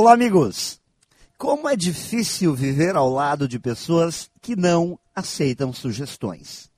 Olá, 0.00 0.12
amigos! 0.12 0.80
Como 1.36 1.68
é 1.68 1.74
difícil 1.74 2.54
viver 2.54 2.94
ao 2.94 3.10
lado 3.10 3.48
de 3.48 3.58
pessoas 3.58 4.30
que 4.40 4.54
não 4.54 4.96
aceitam 5.12 5.72
sugestões, 5.72 6.70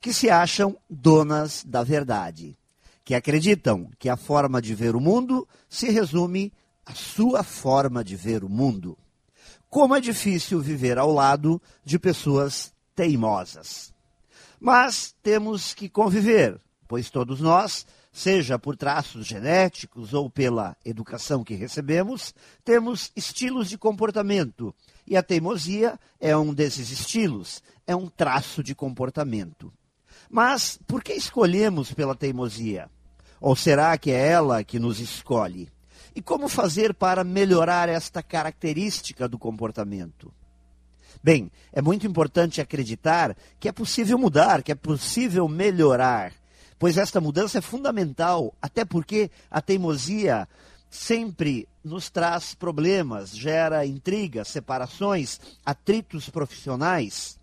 que 0.00 0.12
se 0.12 0.30
acham 0.30 0.78
donas 0.88 1.64
da 1.64 1.82
verdade, 1.82 2.56
que 3.04 3.16
acreditam 3.16 3.90
que 3.98 4.08
a 4.08 4.16
forma 4.16 4.62
de 4.62 4.76
ver 4.76 4.94
o 4.94 5.00
mundo 5.00 5.44
se 5.68 5.90
resume 5.90 6.52
à 6.86 6.94
sua 6.94 7.42
forma 7.42 8.04
de 8.04 8.14
ver 8.14 8.44
o 8.44 8.48
mundo. 8.48 8.96
Como 9.68 9.96
é 9.96 10.00
difícil 10.00 10.60
viver 10.60 10.98
ao 10.98 11.10
lado 11.12 11.60
de 11.84 11.98
pessoas 11.98 12.72
teimosas. 12.94 13.92
Mas 14.60 15.16
temos 15.20 15.74
que 15.74 15.88
conviver, 15.88 16.60
pois 16.88 17.10
todos 17.10 17.40
nós 17.40 17.86
seja 18.10 18.58
por 18.58 18.76
traços 18.76 19.26
genéticos 19.26 20.14
ou 20.14 20.28
pela 20.28 20.76
educação 20.84 21.44
que 21.44 21.54
recebemos, 21.54 22.34
temos 22.64 23.12
estilos 23.14 23.68
de 23.68 23.76
comportamento. 23.76 24.74
E 25.06 25.16
a 25.16 25.22
teimosia 25.22 26.00
é 26.18 26.36
um 26.36 26.52
desses 26.52 26.90
estilos, 26.90 27.62
é 27.86 27.94
um 27.94 28.08
traço 28.08 28.62
de 28.62 28.74
comportamento. 28.74 29.72
Mas 30.28 30.78
por 30.86 31.04
que 31.04 31.12
escolhemos 31.12 31.92
pela 31.92 32.14
teimosia? 32.14 32.90
Ou 33.40 33.54
será 33.54 33.96
que 33.96 34.10
é 34.10 34.28
ela 34.28 34.64
que 34.64 34.78
nos 34.78 34.98
escolhe? 34.98 35.68
E 36.14 36.20
como 36.20 36.48
fazer 36.48 36.94
para 36.94 37.22
melhorar 37.22 37.88
esta 37.88 38.22
característica 38.22 39.28
do 39.28 39.38
comportamento? 39.38 40.32
Bem, 41.22 41.50
é 41.72 41.80
muito 41.80 42.06
importante 42.06 42.60
acreditar 42.60 43.36
que 43.60 43.68
é 43.68 43.72
possível 43.72 44.18
mudar, 44.18 44.62
que 44.62 44.72
é 44.72 44.74
possível 44.74 45.48
melhorar 45.48 46.32
pois 46.78 46.96
esta 46.96 47.20
mudança 47.20 47.58
é 47.58 47.60
fundamental, 47.60 48.54
até 48.62 48.84
porque 48.84 49.30
a 49.50 49.60
teimosia 49.60 50.48
sempre 50.90 51.68
nos 51.84 52.08
traz 52.08 52.54
problemas, 52.54 53.36
gera 53.36 53.84
intrigas, 53.84 54.48
separações, 54.48 55.40
atritos 55.64 56.30
profissionais. 56.30 57.38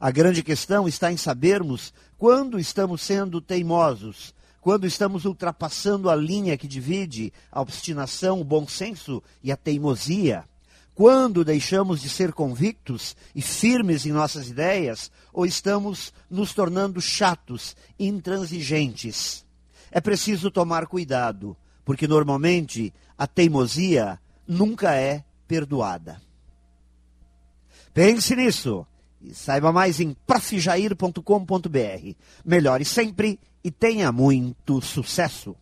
A 0.00 0.10
grande 0.10 0.42
questão 0.42 0.88
está 0.88 1.12
em 1.12 1.16
sabermos 1.16 1.92
quando 2.18 2.58
estamos 2.58 3.02
sendo 3.02 3.40
teimosos, 3.40 4.34
quando 4.60 4.86
estamos 4.86 5.24
ultrapassando 5.24 6.08
a 6.08 6.16
linha 6.16 6.56
que 6.56 6.66
divide 6.66 7.32
a 7.52 7.60
obstinação, 7.60 8.40
o 8.40 8.44
bom 8.44 8.66
senso 8.66 9.22
e 9.42 9.52
a 9.52 9.56
teimosia. 9.56 10.44
Quando 10.94 11.44
deixamos 11.44 12.00
de 12.00 12.08
ser 12.08 12.32
convictos 12.32 13.16
e 13.34 13.42
firmes 13.42 14.06
em 14.06 14.12
nossas 14.12 14.48
ideias, 14.48 15.10
ou 15.32 15.44
estamos 15.44 16.12
nos 16.30 16.54
tornando 16.54 17.00
chatos, 17.00 17.76
intransigentes. 17.98 19.44
É 19.90 20.00
preciso 20.00 20.50
tomar 20.50 20.86
cuidado, 20.86 21.56
porque 21.84 22.06
normalmente 22.06 22.94
a 23.18 23.26
teimosia 23.26 24.20
nunca 24.46 24.94
é 24.94 25.24
perdoada. 25.48 26.22
Pense 27.92 28.36
nisso 28.36 28.86
e 29.20 29.34
saiba 29.34 29.72
mais 29.72 29.98
em 29.98 30.14
profjair.com.br. 30.26 32.14
Melhore 32.44 32.84
sempre 32.84 33.40
e 33.64 33.70
tenha 33.70 34.12
muito 34.12 34.80
sucesso! 34.80 35.56